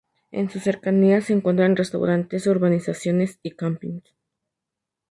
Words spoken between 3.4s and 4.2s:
y campings.